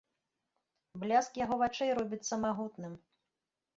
Бляск 1.03 1.37
яго 1.41 1.55
вачэй 1.65 1.91
робіцца 1.99 2.43
магутным. 2.47 2.93